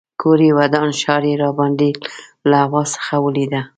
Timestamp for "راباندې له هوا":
1.43-2.83